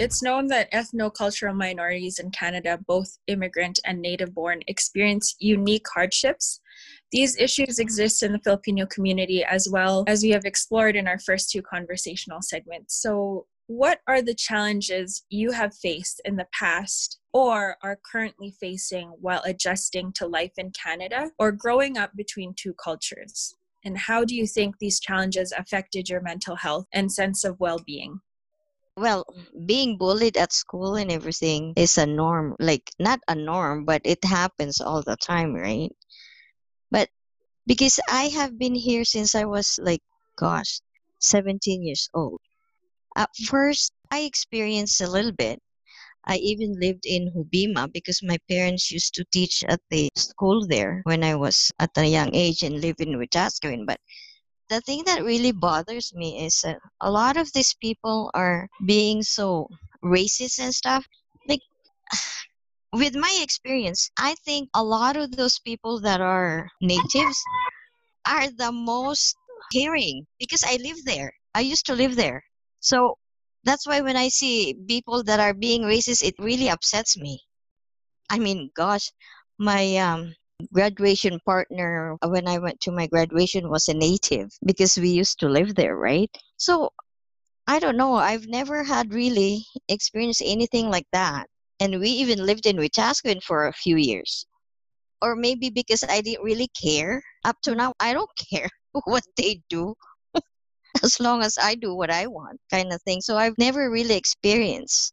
[0.00, 6.62] it's known that ethnocultural minorities in Canada, both immigrant and native born, experience unique hardships.
[7.12, 11.18] These issues exist in the Filipino community as well as we have explored in our
[11.18, 12.94] first two conversational segments.
[13.02, 19.08] So, what are the challenges you have faced in the past or are currently facing
[19.20, 23.54] while adjusting to life in Canada or growing up between two cultures?
[23.84, 27.78] And how do you think these challenges affected your mental health and sense of well
[27.86, 28.22] being?
[29.00, 29.24] Well,
[29.64, 32.54] being bullied at school and everything is a norm.
[32.60, 35.90] Like, not a norm, but it happens all the time, right?
[36.90, 37.08] But
[37.66, 40.02] because I have been here since I was like,
[40.36, 40.82] gosh,
[41.20, 42.40] 17 years old.
[43.16, 45.62] At first, I experienced a little bit.
[46.26, 51.00] I even lived in Hobbema because my parents used to teach at the school there
[51.04, 53.86] when I was at a young age and living with Wetaskiwin.
[53.86, 54.00] But
[54.70, 59.22] the thing that really bothers me is that a lot of these people are being
[59.22, 59.68] so
[60.02, 61.04] racist and stuff.
[61.48, 61.60] Like,
[62.92, 67.42] with my experience, I think a lot of those people that are natives
[68.26, 69.36] are the most
[69.72, 71.32] caring because I live there.
[71.52, 72.44] I used to live there.
[72.78, 73.18] So
[73.64, 77.42] that's why when I see people that are being racist, it really upsets me.
[78.30, 79.10] I mean, gosh,
[79.58, 80.34] my um,
[80.72, 85.38] graduation partner uh, when I went to my graduation was a native because we used
[85.40, 86.30] to live there, right?
[86.56, 86.90] So
[87.66, 88.14] I don't know.
[88.14, 91.46] I've never had really experienced anything like that.
[91.78, 94.44] And we even lived in Wetaskiwin for a few years.
[95.22, 97.22] Or maybe because I didn't really care.
[97.44, 98.68] Up to now, I don't care
[99.04, 99.94] what they do
[101.02, 103.20] as long as I do what I want, kind of thing.
[103.20, 105.12] So I've never really experienced.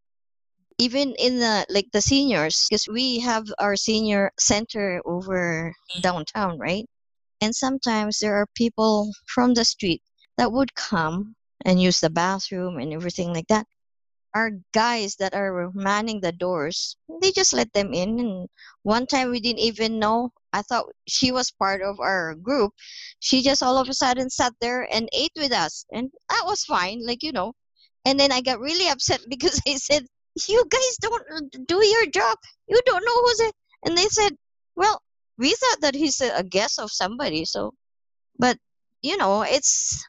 [0.79, 6.85] Even in the like the seniors, because we have our senior center over downtown, right?
[7.41, 10.01] And sometimes there are people from the street
[10.37, 11.35] that would come
[11.65, 13.67] and use the bathroom and everything like that.
[14.33, 18.19] Our guys that are manning the doors they just let them in.
[18.19, 18.49] And
[18.83, 22.73] one time we didn't even know i thought she was part of our group.
[23.19, 26.63] She just all of a sudden sat there and ate with us and that was
[26.65, 27.53] fine like you know.
[28.05, 30.05] And then i got really upset because i said
[30.47, 32.37] you guys don't uh, do your job
[32.67, 33.55] you don't know who's it
[33.85, 34.35] and they said
[34.75, 35.01] well
[35.37, 37.73] we thought that he's a guest of somebody so
[38.39, 38.57] but
[39.01, 40.03] you know it's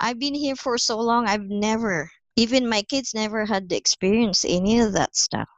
[0.00, 4.80] i've been here for so long i've never even my kids never had experienced any
[4.80, 5.48] of that stuff.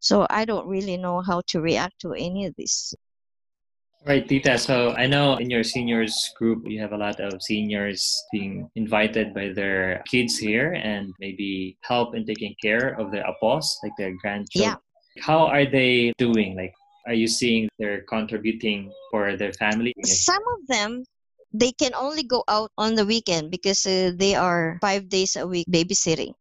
[0.00, 2.94] So I don't really know how to react to any of this.
[4.06, 4.56] Right, Tita.
[4.56, 8.00] So I know in your seniors group, you have a lot of seniors
[8.32, 13.66] being invited by their kids here and maybe help in taking care of their apos,
[13.82, 14.80] like their grandchildren.
[15.16, 15.22] Yeah.
[15.22, 16.56] How are they doing?
[16.56, 16.72] Like,
[17.06, 19.92] are you seeing they're contributing for their family?
[20.04, 21.04] Some of them
[21.52, 25.46] they can only go out on the weekend because uh, they are five days a
[25.46, 26.32] week babysitting.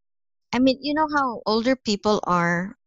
[0.53, 2.77] I mean, you know how older people are,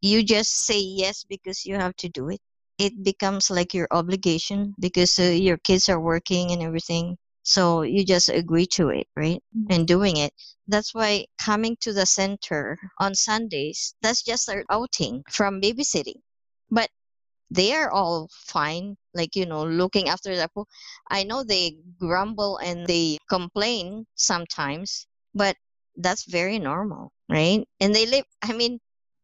[0.00, 2.40] you just say yes because you have to do it.
[2.82, 7.16] It becomes like your obligation because uh, your kids are working and everything.
[7.44, 9.40] So you just agree to it, right?
[9.56, 9.72] Mm-hmm.
[9.72, 10.32] And doing it.
[10.66, 16.20] That's why coming to the center on Sundays, that's just our outing from babysitting.
[16.70, 16.90] But
[17.50, 20.66] they are all fine like you know looking after the pool
[21.10, 25.56] i know they grumble and they complain sometimes but
[25.96, 28.80] that's very normal right and they live i mean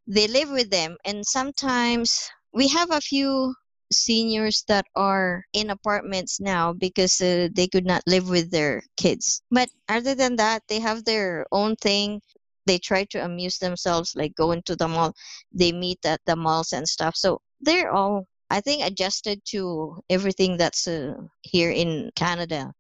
[0.07, 3.55] they live with them and sometimes we have a few
[3.93, 9.43] seniors that are in apartments now because uh, they could not live with their kids.
[9.51, 12.21] But other than that they have their own thing.
[12.67, 15.15] They try to amuse themselves like going to the mall.
[15.53, 17.17] They meet at the malls and stuff.
[17.17, 22.73] So they're all i think adjusted to everything that's uh, here in canada.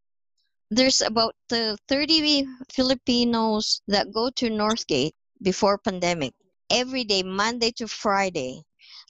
[0.70, 5.12] There's about uh, 30 filipinos that go to northgate
[5.42, 6.34] before pandemic.
[6.70, 8.62] Every day monday to friday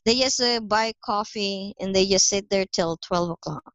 [0.08, 3.72] they just uh, buy coffee and they just sit there till 12 o'clock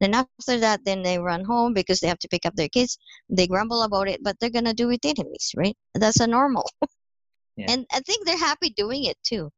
[0.00, 2.98] then after that then they run home because they have to pick up their kids
[3.28, 6.68] they grumble about it but they're gonna do it anyways right that's a normal
[7.56, 7.66] yeah.
[7.68, 9.50] and i think they're happy doing it too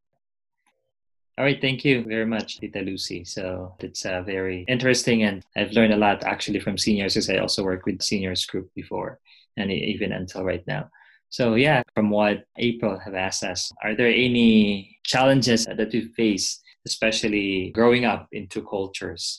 [1.37, 3.25] all right, thank you very much, Tita Lucy.
[3.25, 7.37] So it's uh, very interesting, and I've learned a lot actually from seniors, because I
[7.37, 9.21] also worked with seniors group before,
[9.57, 10.91] and even until right now.
[11.31, 16.61] So yeah, from what April have asked us, are there any challenges that you face,
[16.87, 19.39] especially growing up in two cultures?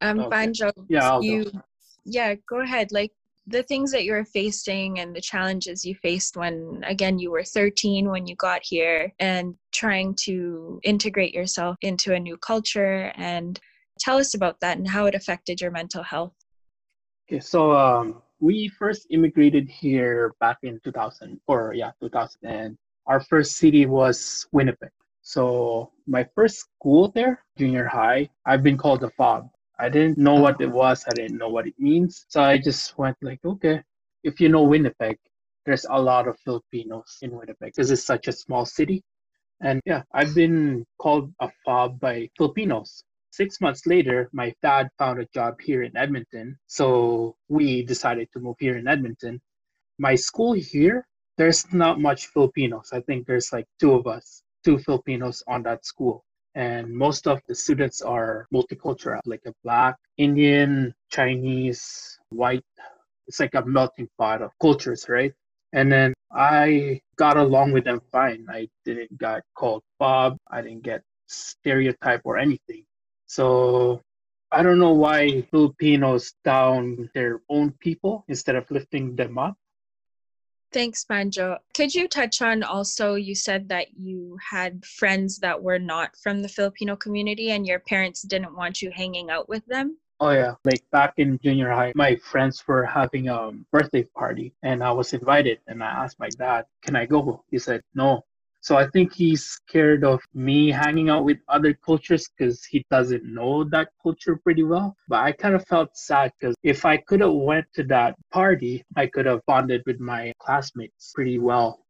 [0.00, 0.28] Um, okay.
[0.28, 1.62] Banjo, yeah, I'll you, go.
[2.04, 2.92] yeah, go ahead.
[2.92, 3.12] Like
[3.46, 8.08] the things that you're facing and the challenges you faced when again you were 13
[8.08, 13.58] when you got here and trying to integrate yourself into a new culture and
[13.98, 16.36] tell us about that and how it affected your mental health
[17.26, 22.76] okay so um, We first immigrated here back in 2000, or yeah, 2000.
[23.06, 24.90] Our first city was Winnipeg.
[25.22, 29.48] So my first school there, junior high, I've been called a fob.
[29.78, 31.04] I didn't know what it was.
[31.08, 32.26] I didn't know what it means.
[32.28, 33.82] So I just went like, okay,
[34.22, 35.18] if you know Winnipeg,
[35.64, 39.02] there's a lot of Filipinos in Winnipeg because it's such a small city.
[39.60, 43.04] And yeah, I've been called a fob by Filipinos.
[43.30, 46.58] Six months later, my dad found a job here in Edmonton.
[46.66, 49.40] So we decided to move here in Edmonton.
[49.98, 51.06] My school here,
[51.38, 52.90] there's not much Filipinos.
[52.92, 56.24] I think there's like two of us, two Filipinos on that school.
[56.54, 62.64] And most of the students are multicultural, like a black, Indian, Chinese, white.
[63.26, 65.32] It's like a melting pot of cultures, right?
[65.72, 68.46] And then I got along with them fine.
[68.50, 70.36] I didn't get called Bob.
[70.50, 72.84] I didn't get stereotype or anything.
[73.26, 74.02] So
[74.50, 79.56] I don't know why Filipinos down their own people instead of lifting them up.
[80.72, 81.58] Thanks, Manjo.
[81.74, 86.40] Could you touch on also, you said that you had friends that were not from
[86.40, 89.98] the Filipino community and your parents didn't want you hanging out with them?
[90.18, 94.82] Oh yeah, like back in junior high, my friends were having a birthday party and
[94.82, 98.24] I was invited and I asked my dad, "Can I go?" He said, "No."
[98.62, 103.24] So I think he's scared of me hanging out with other cultures because he doesn't
[103.24, 104.96] know that culture pretty well.
[105.08, 108.84] But I kind of felt sad because if I could have went to that party,
[108.96, 111.84] I could have bonded with my classmates pretty well.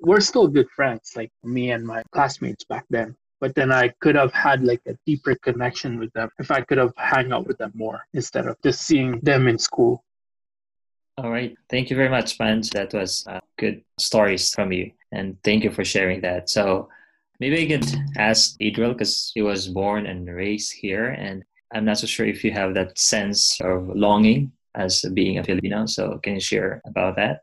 [0.00, 4.14] We're still good friends, like me and my classmates back then but then I could
[4.14, 7.58] have had like a deeper connection with them if I could have hung out with
[7.58, 10.04] them more instead of just seeing them in school.
[11.18, 11.56] All right.
[11.68, 12.70] Thank you very much, Manj.
[12.70, 14.92] That was uh, good stories from you.
[15.12, 16.50] And thank you for sharing that.
[16.50, 16.88] So
[17.38, 21.08] maybe I could ask Adriel because he was born and raised here.
[21.10, 25.44] And I'm not so sure if you have that sense of longing as being a
[25.44, 25.86] Filipino.
[25.86, 27.42] So can you share about that?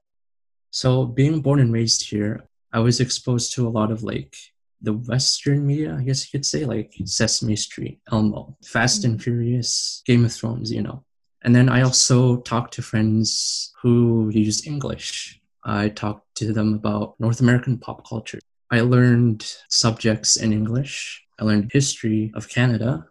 [0.71, 4.35] So being born and raised here, I was exposed to a lot of like
[4.81, 9.23] the Western media, I guess you could say, like Sesame Street, Elmo, Fast and mm-hmm.
[9.23, 11.03] Furious, Game of Thrones, you know.
[11.43, 15.41] And then I also talked to friends who used English.
[15.69, 18.39] I talked to them about North American pop culture.
[18.71, 21.23] I learned subjects in English.
[21.39, 23.05] I learned history of Canada.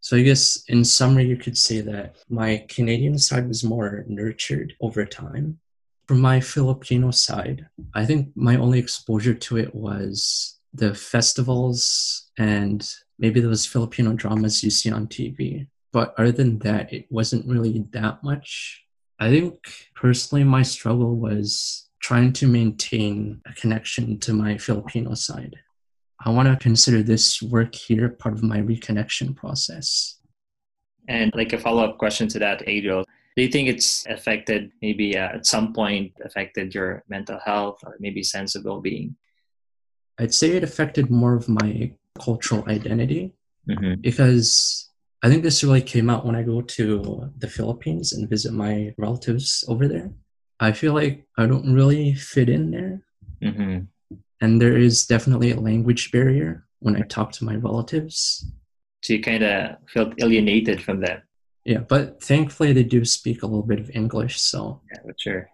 [0.00, 4.74] So I guess in summary, you could say that my Canadian side was more nurtured
[4.80, 5.58] over time.
[6.06, 12.88] From my Filipino side, I think my only exposure to it was the festivals and
[13.18, 15.66] maybe those Filipino dramas you see on TV.
[15.92, 18.84] But other than that, it wasn't really that much.
[19.18, 19.56] I think
[19.94, 25.56] personally, my struggle was trying to maintain a connection to my Filipino side.
[26.26, 30.18] I want to consider this work here part of my reconnection process.
[31.08, 33.04] And like a follow up question to that, Adriel,
[33.36, 37.96] do you think it's affected, maybe uh, at some point, affected your mental health or
[37.98, 39.16] maybe sense of well being?
[40.18, 41.90] I'd say it affected more of my
[42.22, 43.32] cultural identity
[43.66, 44.02] mm-hmm.
[44.02, 44.90] because
[45.22, 48.92] I think this really came out when I go to the Philippines and visit my
[48.98, 50.12] relatives over there.
[50.60, 53.02] I feel like I don't really fit in there.
[53.42, 54.16] Mm-hmm.
[54.40, 58.46] And there is definitely a language barrier when I talk to my relatives.
[59.02, 61.22] So you kind of felt alienated from them.
[61.64, 64.82] Yeah, but thankfully they do speak a little bit of English, so.
[64.92, 65.50] Yeah, sure.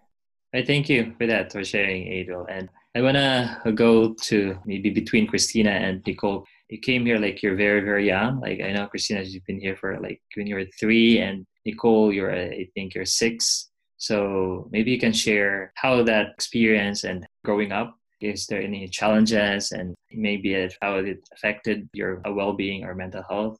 [0.52, 2.46] I thank you for that, for sharing, Adel.
[2.50, 6.44] And I wanna go to maybe between Christina and Nicole.
[6.68, 8.40] You came here like you're very very young.
[8.40, 12.12] Like I know Christina, you've been here for like when you were three, and Nicole,
[12.12, 13.69] you're I think you're six.
[14.00, 17.94] So maybe you can share how that experience and growing up.
[18.22, 23.58] Is there any challenges and maybe how it affected your uh, well-being or mental health?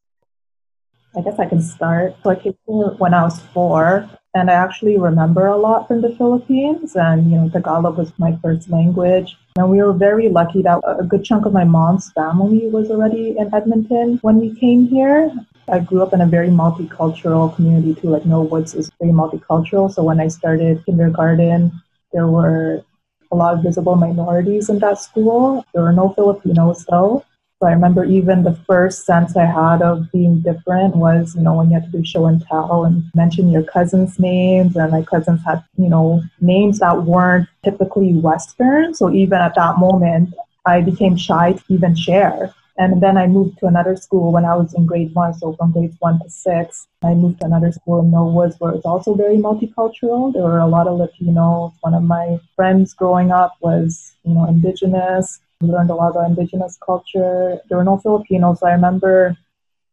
[1.17, 2.15] I guess I can start.
[2.23, 6.15] So I came when I was four, and I actually remember a lot from the
[6.17, 6.97] Philippines.
[6.97, 9.37] And, you know, Tagalog was my first language.
[9.57, 13.37] And we were very lucky that a good chunk of my mom's family was already
[13.37, 15.33] in Edmonton when we came here.
[15.71, 18.11] I grew up in a very multicultural community too.
[18.11, 19.93] Like Mill Woods is very multicultural.
[19.93, 21.73] So when I started kindergarten,
[22.13, 22.85] there were
[23.31, 25.65] a lot of visible minorities in that school.
[25.73, 27.25] There were no Filipinos though.
[27.61, 31.55] So I remember even the first sense I had of being different was, you know,
[31.55, 35.03] when you had to do show and tell and mention your cousins' names, and my
[35.03, 38.95] cousins had, you know, names that weren't typically Western.
[38.95, 40.33] So even at that moment,
[40.65, 42.55] I became shy to even share.
[42.81, 45.35] And then I moved to another school when I was in grade one.
[45.35, 48.73] So from grades one to six, I moved to another school in Mill Woods where
[48.73, 50.33] it's also very multicultural.
[50.33, 51.75] There were a lot of Latinos.
[51.83, 55.41] One of my friends growing up was, you know, indigenous.
[55.61, 57.61] We learned a lot about indigenous culture.
[57.69, 58.61] There were no Filipinos.
[58.61, 59.37] So I remember,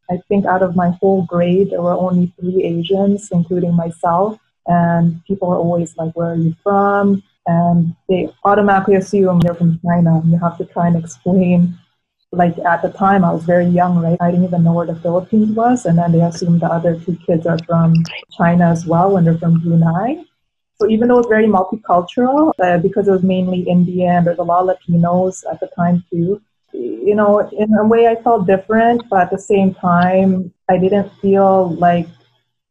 [0.09, 4.39] I think out of my whole grade, there were only three Asians, including myself.
[4.65, 7.21] and people are always like, Where are you from?
[7.47, 10.21] And they automatically assume you're from China.
[10.25, 11.77] You have to try and explain.
[12.31, 14.17] Like at the time, I was very young, right?
[14.19, 15.85] I didn't even know where the Philippines was.
[15.85, 17.93] And then they assume the other two kids are from
[18.37, 20.23] China as well when they're from Brunei.
[20.79, 24.69] So even though it's very multicultural, uh, because it was mainly Indian, there's a lot
[24.69, 26.41] of Latinos at the time too.
[26.73, 31.09] You know, in a way, I felt different, but at the same time, I didn't
[31.21, 32.07] feel like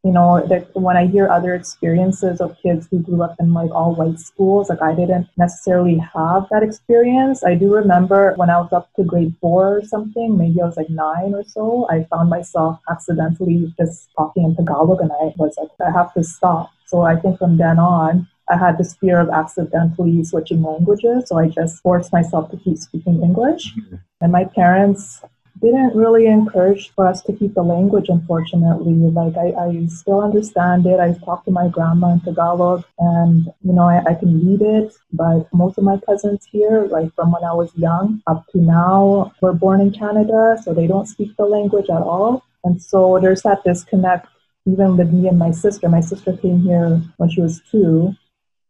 [0.06, 3.72] you know that when i hear other experiences of kids who grew up in like
[3.72, 8.58] all white schools like i didn't necessarily have that experience i do remember when i
[8.60, 12.04] was up to grade four or something maybe i was like nine or so i
[12.04, 16.70] found myself accidentally just talking in tagalog and i was like i have to stop
[16.86, 21.36] so i think from then on I had this fear of accidentally switching languages, so
[21.36, 23.74] I just forced myself to keep speaking English.
[23.74, 23.96] Mm-hmm.
[24.20, 25.20] And my parents
[25.60, 28.92] didn't really encourage for us to keep the language, unfortunately.
[28.92, 31.00] Like, I, I still understand it.
[31.00, 34.94] I talk to my grandma in Tagalog and, you know, I, I can read it.
[35.12, 39.32] But most of my cousins here, like from when I was young up to now,
[39.40, 42.44] were born in Canada, so they don't speak the language at all.
[42.64, 44.28] And so there's that disconnect
[44.66, 45.88] even with me and my sister.
[45.88, 48.14] My sister came here when she was two.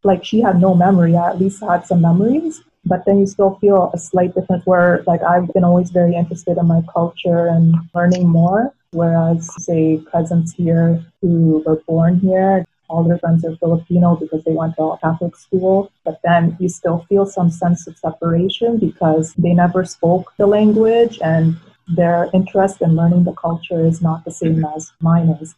[0.03, 1.15] Like she had no memory.
[1.15, 5.03] I at least had some memories but then you still feel a slight difference where
[5.07, 8.73] like I've been always very interested in my culture and learning more.
[8.91, 14.53] Whereas say cousins here who were born here, all their friends are Filipino because they
[14.53, 19.33] went to a Catholic school, but then you still feel some sense of separation because
[19.33, 21.57] they never spoke the language and
[21.89, 25.55] their interest in learning the culture is not the same as mine is.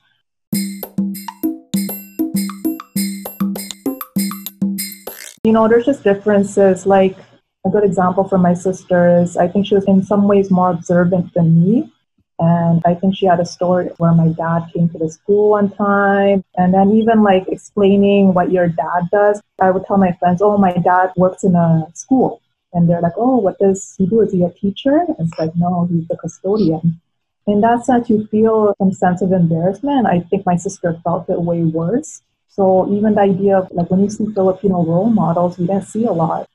[5.43, 6.85] You know, there's just differences.
[6.85, 7.17] Like
[7.65, 10.71] a good example for my sister is I think she was in some ways more
[10.71, 11.91] observant than me.
[12.39, 15.69] And I think she had a story where my dad came to the school one
[15.69, 16.43] time.
[16.55, 20.57] And then even like explaining what your dad does, I would tell my friends, oh,
[20.57, 22.41] my dad works in a school.
[22.71, 24.21] And they're like, oh, what does he do?
[24.21, 24.99] Is he a teacher?
[24.99, 27.01] And it's like, no, he's the custodian.
[27.47, 30.05] In that sense, you feel some sense of embarrassment.
[30.05, 32.21] I think my sister felt it way worse.
[32.59, 36.03] So even the idea of like when you see Filipino role models, we didn't see
[36.03, 36.45] a lot.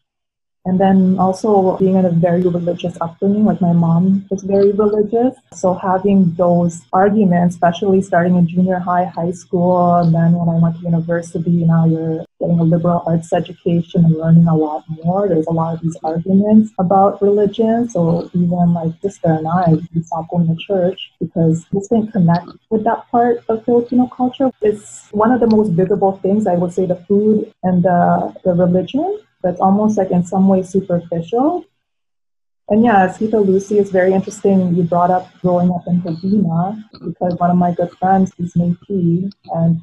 [0.66, 5.37] And then also being in a very religious upbringing, like my mom was very religious.
[5.52, 10.59] So having those arguments, especially starting in junior high, high school, and then when I
[10.59, 15.28] went to university, now you're getting a liberal arts education and learning a lot more.
[15.28, 17.90] There's a lot of these arguments about religion.
[17.90, 22.49] So even like sister and I, we stopped going to church because we didn't connect
[22.71, 24.50] with that part of Filipino culture.
[24.62, 28.54] It's one of the most visible things, I would say, the food and the, the
[28.54, 31.65] religion that's almost like in some way superficial.
[32.71, 34.75] And yeah, Tita Lucy is very interesting.
[34.75, 39.31] You brought up growing up in Hobbema because one of my good friends is Métis,
[39.53, 39.83] and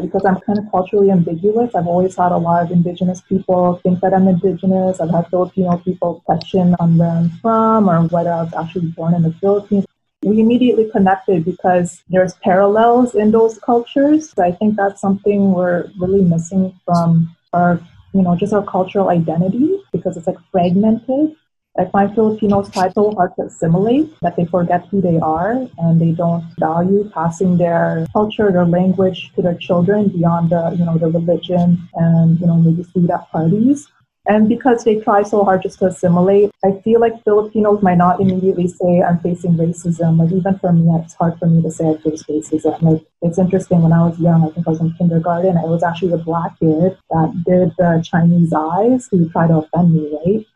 [0.00, 3.98] because I'm kind of culturally ambiguous, I've always had a lot of Indigenous people think
[4.00, 5.00] that I'm Indigenous.
[5.00, 9.14] I've had Filipino people question on where I'm from or whether I was actually born
[9.14, 9.84] in the Philippines.
[10.22, 14.30] We immediately connected because there's parallels in those cultures.
[14.30, 17.80] So I think that's something we're really missing from our
[18.12, 21.36] you know, just our cultural identity because it's like fragmented.
[21.78, 26.00] I find Filipinos try so hard to assimilate that they forget who they are and
[26.00, 30.98] they don't value passing their culture, their language to their children beyond the, you know,
[30.98, 33.88] the religion and, you know, maybe food at parties.
[34.30, 38.20] And because they try so hard just to assimilate, I feel like Filipinos might not
[38.20, 40.20] immediately say I'm facing racism.
[40.20, 42.80] Like even for me, it's hard for me to say I face racism.
[42.80, 45.82] Like it's interesting when I was young, I think I was in kindergarten, it was
[45.82, 50.46] actually a black kid that did the Chinese eyes who tried to offend me, right?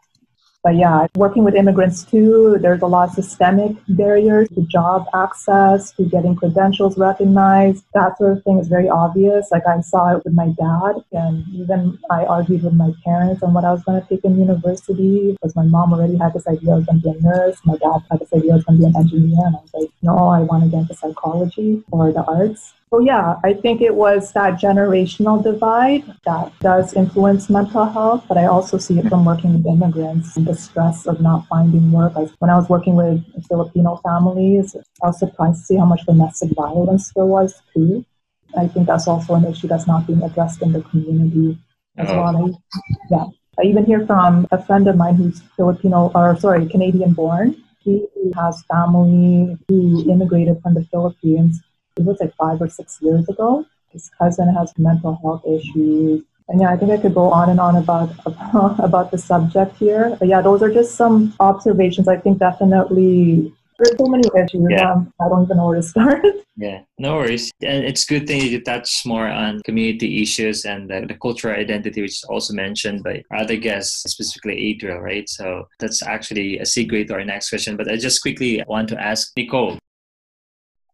[0.65, 5.93] But yeah, working with immigrants too, there's a lot of systemic barriers to job access,
[5.93, 7.85] to getting credentials recognized.
[7.93, 9.51] That sort of thing is very obvious.
[9.53, 13.53] Like I saw it with my dad, and even I argued with my parents on
[13.53, 16.73] what I was going to take in university because my mom already had this idea
[16.73, 17.61] I was going to be a nurse.
[17.67, 19.75] My dad had this idea I was going to be an engineer, and I was
[19.75, 22.73] like, no, I want to get into psychology or the arts.
[22.95, 28.39] So, yeah, I think it was that generational divide that does influence mental health, but
[28.39, 32.15] I also see it from working with immigrants and the stress of not finding work.
[32.15, 36.07] Like when I was working with Filipino families, I was surprised to see how much
[36.07, 38.07] domestic violence there was too.
[38.57, 41.59] I think that's also an issue that's not being addressed in the community
[41.99, 42.17] as oh.
[42.17, 42.37] well.
[42.47, 43.25] I, yeah.
[43.59, 47.61] I even hear from a friend of mine who's Filipino, or sorry, Canadian born.
[47.81, 51.61] He has family who immigrated from the Philippines
[51.97, 53.65] it was like five or six years ago.
[53.91, 56.23] His cousin has mental health issues.
[56.49, 58.11] And yeah, I think I could go on and on about
[58.79, 60.17] about the subject here.
[60.19, 62.09] But yeah, those are just some observations.
[62.09, 64.67] I think definitely There's so many issues.
[64.71, 64.93] Yeah.
[64.93, 66.25] Um, I don't even know where to start.
[66.57, 67.51] Yeah, no worries.
[67.63, 72.03] And it's good thing you touch more on community issues and the, the cultural identity,
[72.03, 75.29] which is also mentioned by other guests, specifically Adriel, right?
[75.29, 77.77] So that's actually a segue to our next question.
[77.77, 79.79] But I just quickly want to ask Nicole.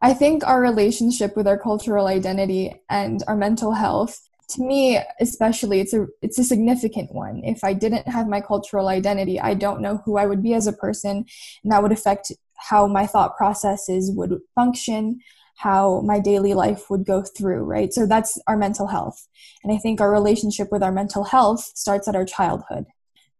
[0.03, 5.81] I think our relationship with our cultural identity and our mental health to me especially
[5.81, 7.43] it's a it's a significant one.
[7.45, 10.67] If i didn't have my cultural identity i don't know who i would be as
[10.67, 11.25] a person
[11.63, 15.21] and that would affect how my thought processes would function
[15.57, 17.93] how my daily life would go through right?
[17.93, 19.29] So that's our mental health.
[19.63, 22.87] And i think our relationship with our mental health starts at our childhood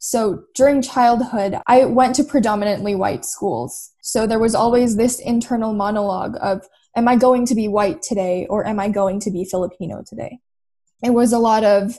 [0.01, 3.93] so during childhood, I went to predominantly white schools.
[4.03, 6.67] So there was always this internal monologue of,
[6.97, 10.41] am I going to be white today or am I going to be Filipino today?
[11.03, 11.99] it was a lot of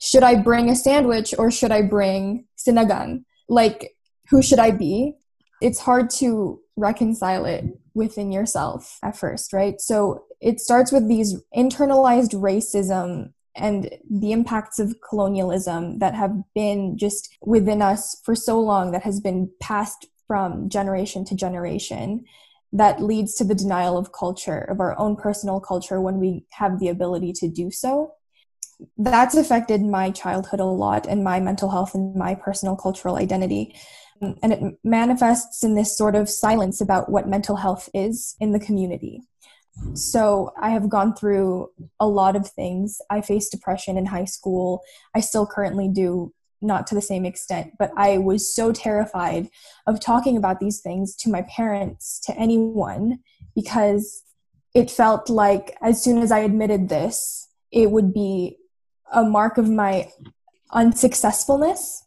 [0.00, 3.24] should I bring a sandwich or should I bring sinigang?
[3.48, 3.94] Like,
[4.30, 5.14] who should I be?
[5.60, 7.64] It's hard to reconcile it
[7.94, 9.80] within yourself at first, right?
[9.80, 16.96] So it starts with these internalized racism and the impacts of colonialism that have been
[16.96, 22.24] just within us for so long, that has been passed from generation to generation
[22.72, 26.78] that leads to the denial of culture, of our own personal culture when we have
[26.78, 28.14] the ability to do so
[28.96, 33.74] that's affected my childhood a lot and my mental health and my personal cultural identity.
[34.42, 38.60] And it manifests in this sort of silence about what mental health is in the
[38.60, 39.22] community.
[39.94, 43.00] So I have gone through a lot of things.
[43.10, 44.82] I faced depression in high school.
[45.14, 49.48] I still currently do, not to the same extent, but I was so terrified
[49.86, 53.20] of talking about these things to my parents, to anyone,
[53.54, 54.22] because
[54.74, 58.56] it felt like as soon as I admitted this, it would be
[59.12, 60.10] a mark of my
[60.72, 62.04] unsuccessfulness.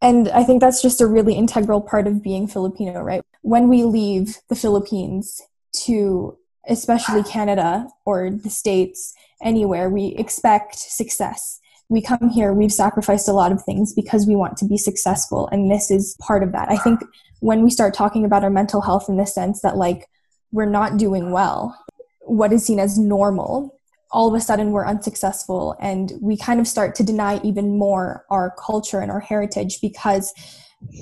[0.00, 3.22] And I think that's just a really integral part of being Filipino, right?
[3.42, 5.42] When we leave the Philippines
[5.84, 6.38] to
[6.70, 11.60] especially Canada or the States, anywhere, we expect success.
[11.88, 15.48] We come here, we've sacrificed a lot of things because we want to be successful.
[15.50, 16.70] And this is part of that.
[16.70, 17.00] I think
[17.40, 20.08] when we start talking about our mental health in the sense that, like,
[20.52, 21.76] we're not doing well,
[22.20, 23.74] what is seen as normal
[24.12, 28.24] all of a sudden we're unsuccessful and we kind of start to deny even more
[28.30, 30.34] our culture and our heritage because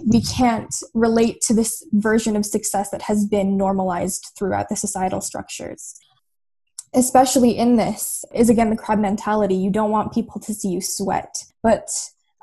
[0.06, 5.20] we can't relate to this version of success that has been normalized throughout the societal
[5.20, 5.94] structures.
[6.94, 9.54] Especially in this is again the crab mentality.
[9.54, 11.44] You don't want people to see you sweat.
[11.62, 11.88] But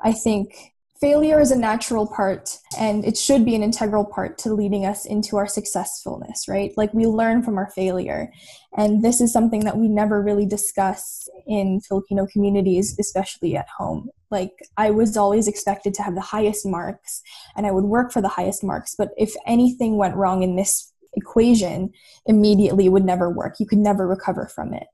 [0.00, 4.54] i think failure is a natural part and it should be an integral part to
[4.54, 6.72] leading us into our successfulness right?
[6.76, 8.32] Like we learn from our failure.
[8.76, 14.10] And this is something that we never really discuss in filipino communities especially at home.
[14.30, 17.22] Like i was always expected to have the highest marks
[17.56, 18.94] and i would work for the highest marks.
[18.96, 21.90] But if anything went wrong in this equation
[22.26, 23.56] immediately would never work.
[23.58, 24.86] You could never recover from it.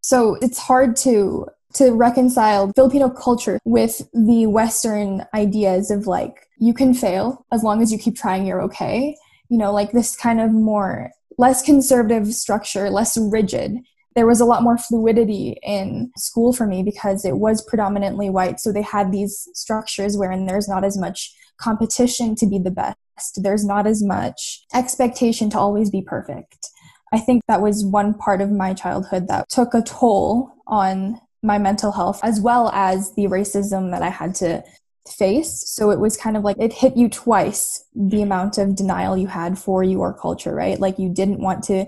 [0.00, 6.72] So it's hard to to reconcile Filipino culture with the Western ideas of like, you
[6.74, 9.16] can fail as long as you keep trying, you're okay.
[9.48, 13.78] You know, like this kind of more, less conservative structure, less rigid.
[14.14, 18.60] There was a lot more fluidity in school for me because it was predominantly white.
[18.60, 23.42] So they had these structures wherein there's not as much competition to be the best,
[23.42, 26.70] there's not as much expectation to always be perfect.
[27.12, 31.58] I think that was one part of my childhood that took a toll on my
[31.58, 34.64] mental health as well as the racism that I had to
[35.08, 35.64] face.
[35.66, 38.24] So it was kind of like it hit you twice the mm-hmm.
[38.24, 40.78] amount of denial you had for your culture, right?
[40.78, 41.86] Like you didn't want to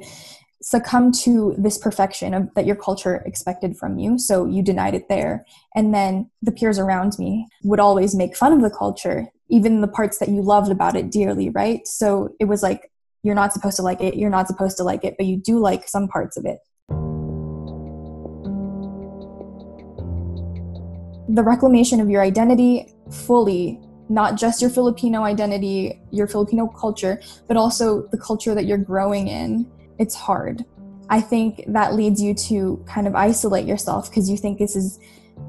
[0.63, 4.19] succumb to this perfection of, that your culture expected from you.
[4.19, 5.47] So you denied it there.
[5.75, 9.89] And then the peers around me would always make fun of the culture, even the
[9.89, 11.87] parts that you loved about it dearly, right?
[11.87, 12.91] So it was like,
[13.23, 15.59] you're not supposed to like it, you're not supposed to like it, but you do
[15.59, 16.59] like some parts of it.
[21.35, 27.57] The reclamation of your identity fully not just your Filipino identity, your Filipino culture, but
[27.57, 30.65] also the culture that you're growing in, it's hard.
[31.09, 34.99] I think that leads you to kind of isolate yourself because you think this is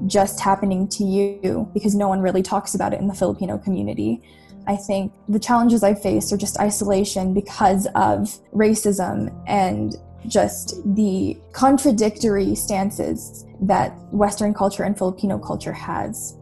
[0.06, 4.22] just happening to you because no one really talks about it in the Filipino community.
[4.68, 11.36] I think the challenges I face are just isolation because of racism and just the
[11.52, 16.36] contradictory stances that Western culture and Filipino culture has.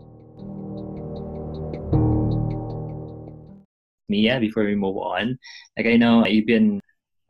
[4.08, 5.38] Mia, before we move on,
[5.76, 6.80] like I know you've been,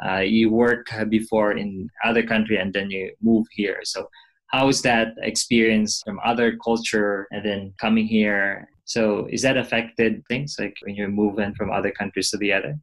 [0.05, 3.81] uh, you work before in other country and then you move here.
[3.83, 4.09] So
[4.47, 8.69] how is that experience from other culture and then coming here?
[8.85, 12.79] So is that affected things like when you're moving from other countries to the other?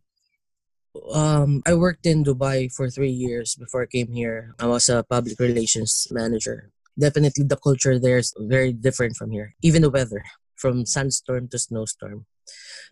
[1.14, 4.56] Um, I worked in Dubai for three years before I came here.
[4.60, 6.72] I was a public relations manager.
[7.00, 9.54] Definitely, the culture there is very different from here.
[9.62, 10.24] Even the weather,
[10.56, 12.26] from sandstorm to snowstorm.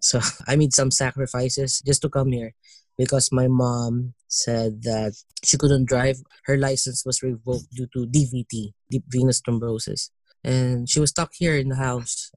[0.02, 2.54] So I made some sacrifices just to come here
[2.98, 5.14] because my mom said that
[5.44, 6.18] she couldn't drive.
[6.46, 10.10] Her license was revoked due to DVT, deep venous thrombosis.
[10.44, 12.32] And she was stuck here in the house.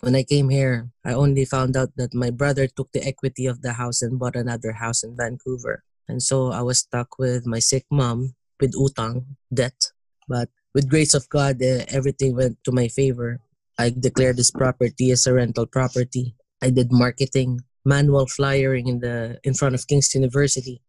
[0.00, 3.62] When I came here, I only found out that my brother took the equity of
[3.62, 5.84] the house and bought another house in Vancouver.
[6.08, 9.92] And so I was stuck with my sick mom with utang, debt.
[10.28, 13.40] But with grace of God, uh, everything went to my favor.
[13.78, 16.34] I declared this property as a rental property.
[16.62, 20.80] I did marketing, manual flyering in the in front of King's University.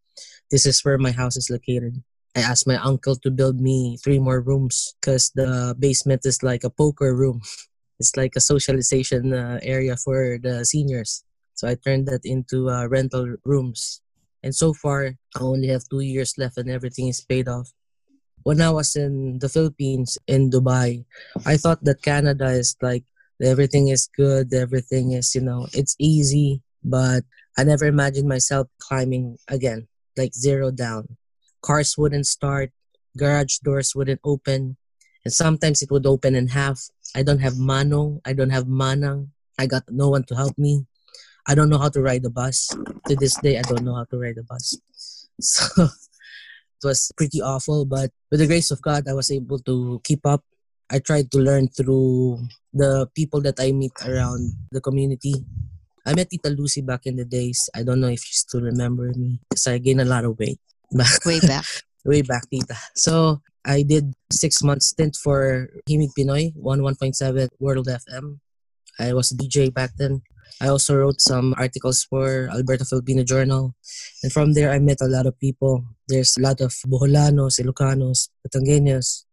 [0.52, 2.04] This is where my house is located.
[2.36, 6.64] I asked my uncle to build me three more rooms because the basement is like
[6.64, 7.42] a poker room.
[8.00, 11.24] It's like a socialization uh, area for the seniors.
[11.54, 14.02] So I turned that into uh, rental rooms.
[14.44, 17.72] And so far, I only have two years left and everything is paid off.
[18.44, 21.04] When I was in the Philippines, in Dubai,
[21.46, 23.04] I thought that Canada is like
[23.42, 26.62] everything is good, everything is, you know, it's easy.
[26.84, 27.24] But
[27.58, 31.18] I never imagined myself climbing again, like zero down.
[31.62, 32.70] Cars wouldn't start,
[33.18, 34.78] garage doors wouldn't open,
[35.24, 36.92] and sometimes it would open in half.
[37.16, 40.86] I don't have mano, I don't have manang, I got no one to help me.
[41.48, 42.76] I don't know how to ride a bus.
[43.08, 44.76] To this day, I don't know how to ride a bus.
[45.36, 50.00] So it was pretty awful, but with the grace of God, I was able to
[50.04, 50.44] keep up.
[50.90, 52.40] I tried to learn through
[52.72, 55.36] the people that I meet around the community.
[56.06, 57.70] I met Tita Lucy back in the days.
[57.76, 60.60] I don't know if you still remember me because I gained a lot of weight.
[61.26, 61.66] Way back.
[62.06, 62.78] way back, Tita.
[62.96, 68.38] So I did six months stint for Himig Pinoy, 11.7 World FM.
[69.00, 70.22] I was a DJ back then.
[70.62, 73.74] I also wrote some articles for Alberta Filipino Journal.
[74.24, 75.84] And from there, I met a lot of people.
[76.08, 79.26] There's a lot of Boholanos, Ilocanos, Batangueños.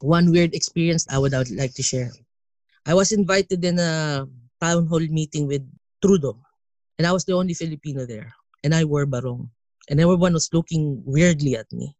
[0.00, 2.10] One weird experience I would, I would like to share.
[2.84, 4.26] I was invited in a
[4.60, 5.62] town hall meeting with
[6.02, 6.36] Trudeau.
[6.98, 8.34] And I was the only Filipino there.
[8.64, 9.50] And I wore barong.
[9.88, 11.94] And everyone was looking weirdly at me.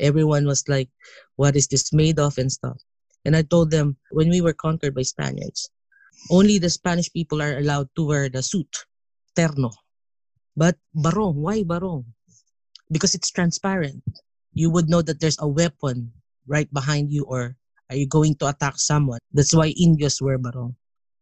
[0.00, 0.88] Everyone was like,
[1.36, 2.80] what is this made of and stuff.
[3.24, 5.70] And I told them, when we were conquered by Spaniards,
[6.30, 8.84] only the Spanish people are allowed to wear the suit,
[9.36, 9.72] terno.
[10.56, 12.04] But barong, why barong?
[12.90, 14.02] Because it's transparent.
[14.52, 16.12] You would know that there's a weapon
[16.46, 17.56] right behind you or
[17.88, 19.20] are you going to attack someone?
[19.32, 20.76] That's why Indios wear barong.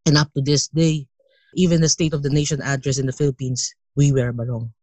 [0.05, 1.07] And up to this day,
[1.55, 4.73] even the State of the Nation address in the Philippines, we wear barong.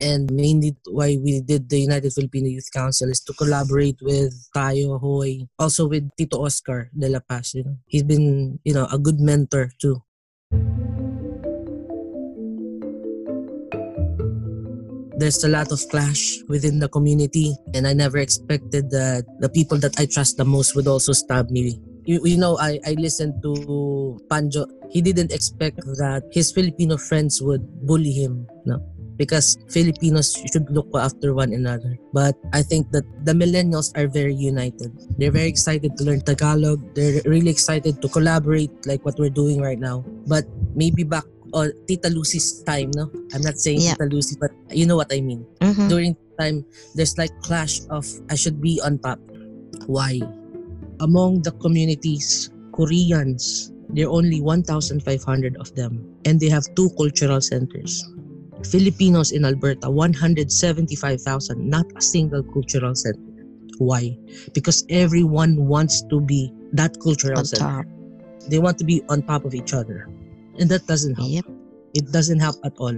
[0.00, 5.00] And mainly why we did the United Filipino Youth Council is to collaborate with Tayo
[5.00, 7.54] Hoy, also with Tito Oscar de la Paz.
[7.54, 10.04] You know, he's been you know a good mentor too.
[15.16, 19.78] There's a lot of clash within the community, and I never expected that the people
[19.80, 23.42] that I trust the most would also stab me you, you know, I, I listened
[23.42, 24.66] to Panjo.
[24.90, 28.46] He didn't expect that his Filipino friends would bully him.
[28.64, 28.78] No?
[29.16, 31.98] Because Filipinos should look after one another.
[32.12, 34.92] But I think that the millennials are very united.
[35.18, 36.94] They're very excited to learn Tagalog.
[36.94, 40.04] They're really excited to collaborate like what we're doing right now.
[40.28, 43.10] But maybe back on Tita Lucy's time, no?
[43.34, 43.96] I'm not saying yeah.
[43.96, 45.44] Tita Lucy, but you know what I mean.
[45.60, 45.88] Mm-hmm.
[45.88, 49.18] During time, there's like clash of I should be on top.
[49.86, 50.20] Why?
[51.00, 54.98] Among the communities, Koreans, there are only 1,500
[55.56, 58.02] of them, and they have two cultural centers
[58.64, 63.20] Filipinos in Alberta, 175,000, not a single cultural center.
[63.78, 64.16] Why?
[64.54, 67.84] Because everyone wants to be that cultural on center.
[67.84, 67.86] top.
[68.48, 70.08] They want to be on top of each other.
[70.58, 71.30] And that doesn't help.
[71.30, 71.44] Yep.
[71.94, 72.94] It doesn't help at all.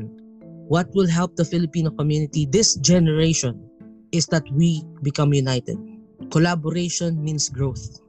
[0.69, 3.59] What will help the Filipino community this generation
[4.13, 5.79] is that we become united.
[6.31, 8.01] Collaboration means growth.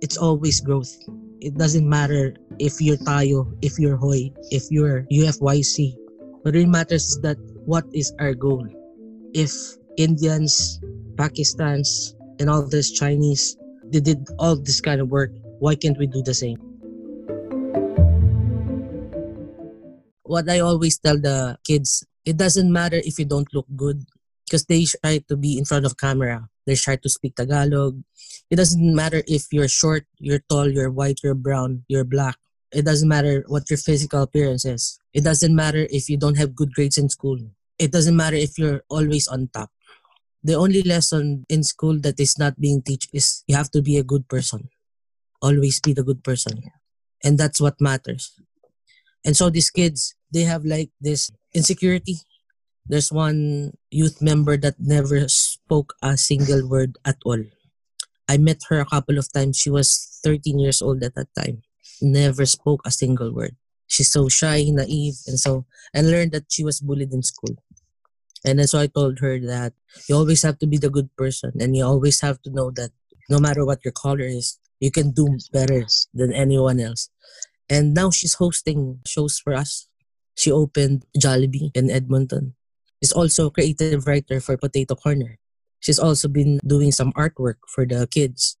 [0.00, 0.96] It's always growth.
[1.40, 5.94] It doesn't matter if you're Tayo, if you're Hoy, if you're UFYC,
[6.46, 7.34] what really matters is that
[7.66, 8.62] what is our goal?
[9.34, 9.50] If
[9.98, 10.78] Indians,
[11.18, 13.58] Pakistans, and all this Chinese,
[13.90, 16.54] they did all this kind of work, why can't we do the same?
[20.22, 24.06] What I always tell the kids, it doesn't matter if you don't look good
[24.46, 26.46] because they try to be in front of camera.
[26.64, 27.98] They try to speak Tagalog.
[28.50, 32.38] It doesn't matter if you're short, you're tall, you're white, you're brown, you're black.
[32.72, 34.98] It doesn't matter what your physical appearance is.
[35.14, 37.38] It doesn't matter if you don't have good grades in school.
[37.78, 39.70] It doesn't matter if you're always on top.
[40.42, 43.98] The only lesson in school that is not being taught is you have to be
[43.98, 44.70] a good person.
[45.42, 46.70] Always be the good person.
[47.24, 48.32] And that's what matters.
[49.24, 52.18] And so these kids, they have like this insecurity.
[52.86, 57.42] There's one youth member that never spoke a single word at all.
[58.28, 59.58] I met her a couple of times.
[59.58, 61.62] She was 13 years old at that time.
[62.00, 63.56] Never spoke a single word.
[63.86, 67.56] She's so shy, naive, and so and learned that she was bullied in school.
[68.44, 69.72] And so I told her that
[70.08, 72.90] you always have to be the good person and you always have to know that
[73.28, 77.10] no matter what your color is, you can do better than anyone else.
[77.68, 79.88] And now she's hosting shows for us.
[80.36, 82.54] She opened Jollibee in Edmonton.
[83.02, 85.38] She's also a creative writer for Potato Corner.
[85.80, 88.56] She's also been doing some artwork for the kids.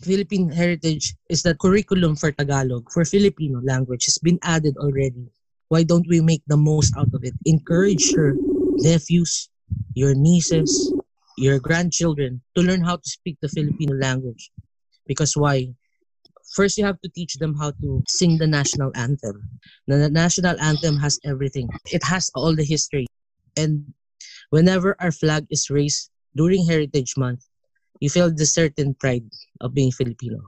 [0.00, 5.28] Philippine heritage is the curriculum for Tagalog for Filipino language has been added already.
[5.68, 7.34] Why don't we make the most out of it?
[7.44, 8.34] Encourage your
[8.80, 9.50] nephews,
[9.92, 10.72] your nieces,
[11.36, 14.50] your grandchildren to learn how to speak the Filipino language.
[15.06, 15.68] Because why?
[16.56, 19.44] First, you have to teach them how to sing the national anthem.
[19.86, 21.68] The national anthem has everything.
[21.92, 23.06] It has all the history.
[23.56, 23.92] And
[24.48, 27.46] whenever our flag is raised during Heritage Month,
[28.00, 29.28] you feel the certain pride
[29.60, 30.40] of being Filipino.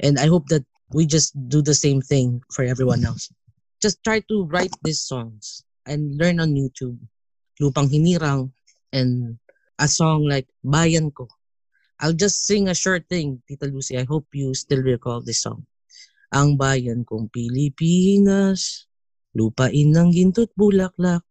[0.00, 3.30] And I hope that we just do the same thing for everyone else.
[3.80, 6.98] Just try to write these songs and learn on YouTube.
[7.62, 8.52] Lupang Hinirang
[8.92, 9.38] and
[9.78, 11.28] a song like Bayan Ko.
[12.00, 13.96] I'll just sing a short thing, Tita Lucy.
[13.96, 15.64] I hope you still recall this song.
[16.28, 18.84] Ang bayan kong Pilipinas,
[19.32, 21.24] lupain ng ginto't bulaklak,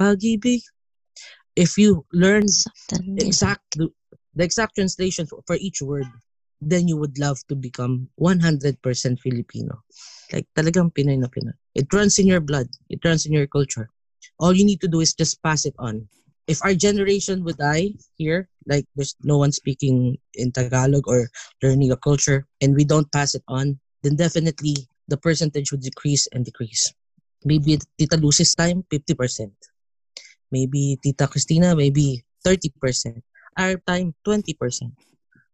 [0.00, 0.64] pag-ibig.
[1.56, 2.48] If you learn
[3.20, 3.76] exact
[4.36, 6.06] the exact translation for, for each word,
[6.60, 8.76] then you would love to become 100%
[9.20, 9.82] Filipino.
[10.32, 11.56] Like talagang Pinoy na Pinoy.
[11.74, 12.68] It runs in your blood.
[12.88, 13.88] It runs in your culture.
[14.38, 16.08] All you need to do is just pass it on.
[16.46, 21.28] If our generation would die here, like there's no one speaking in Tagalog or
[21.62, 26.28] learning a culture, and we don't pass it on, then definitely the percentage would decrease
[26.30, 26.94] and decrease.
[27.44, 29.50] Maybe Tita Lucy's time, 50%.
[30.52, 33.22] Maybe Tita Christina, maybe 30%
[33.56, 34.54] our time 20%.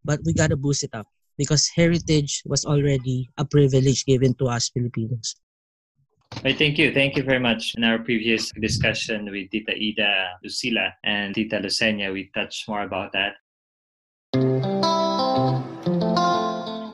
[0.05, 1.07] But we gotta boost it up
[1.39, 5.37] because heritage was already a privilege given to us Filipinos.
[6.43, 6.93] Right, thank you.
[6.93, 7.75] Thank you very much.
[7.77, 13.13] In our previous discussion with Tita Ida Lucila and Tita Lucenia, we touched more about
[13.13, 13.37] that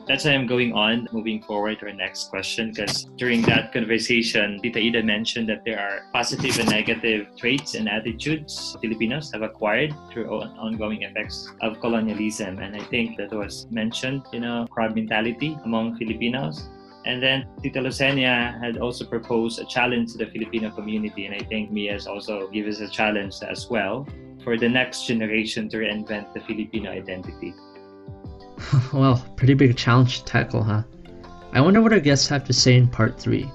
[0.09, 4.59] that's why I'm going on, moving forward to our next question, because during that conversation,
[4.59, 9.93] Tita Ida mentioned that there are positive and negative traits and attitudes Filipinos have acquired
[10.11, 12.57] through ongoing effects of colonialism.
[12.57, 16.67] And I think that was mentioned, you know, crowd mentality among Filipinos.
[17.05, 21.27] And then Tita Lucenia had also proposed a challenge to the Filipino community.
[21.27, 24.07] And I think Mia has also given us a challenge as well
[24.43, 27.53] for the next generation to reinvent the Filipino identity.
[28.93, 30.83] well, pretty big challenge to tackle, huh?
[31.51, 33.49] I wonder what our guests have to say in part 3.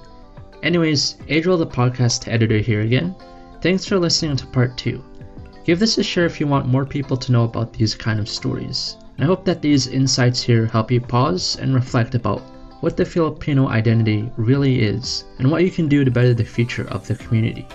[0.63, 3.15] Anyways, Adriel the podcast editor here again.
[3.61, 5.03] Thanks for listening to part 2.
[5.63, 8.29] Give this a share if you want more people to know about these kind of
[8.29, 8.97] stories.
[9.15, 12.41] And I hope that these insights here help you pause and reflect about
[12.81, 16.87] what the Filipino identity really is and what you can do to better the future
[16.89, 17.67] of the community.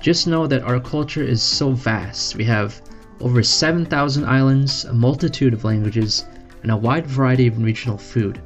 [0.00, 2.34] Just know that our culture is so vast.
[2.34, 2.80] We have
[3.20, 6.24] over 7,000 islands, a multitude of languages,
[6.62, 8.40] and a wide variety of regional food.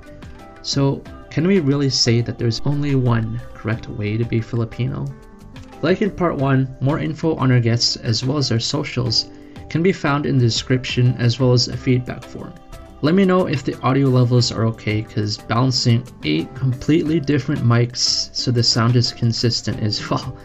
[0.62, 5.07] So, can we really say that there's only one correct way to be Filipino?
[5.83, 9.27] Like in part 1, more info on our guests as well as their socials
[9.68, 12.53] can be found in the description as well as a feedback form.
[13.03, 18.35] Let me know if the audio levels are okay because balancing 8 completely different mics
[18.35, 20.38] so the sound is consistent is well,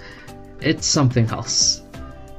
[0.59, 1.83] it's something else.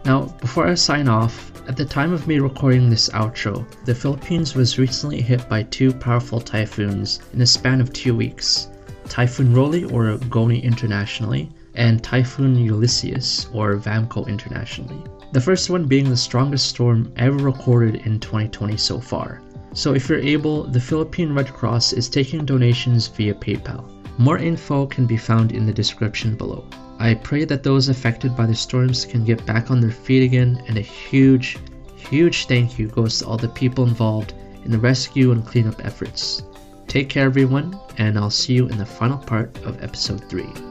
[0.04, 4.56] Now, before I sign off, at the time of me recording this outro, the Philippines
[4.56, 8.66] was recently hit by two powerful typhoons in a span of two weeks
[9.08, 15.00] Typhoon Rolly, or Goni internationally, and Typhoon Ulysses, or Vamco internationally.
[15.30, 19.40] The first one being the strongest storm ever recorded in 2020 so far.
[19.72, 23.88] So if you're able, the Philippine Red Cross is taking donations via PayPal.
[24.18, 26.64] More info can be found in the description below.
[27.00, 30.62] I pray that those affected by the storms can get back on their feet again,
[30.68, 31.56] and a huge,
[31.96, 34.34] huge thank you goes to all the people involved
[34.66, 36.42] in the rescue and cleanup efforts.
[36.88, 40.69] Take care, everyone, and I'll see you in the final part of episode 3.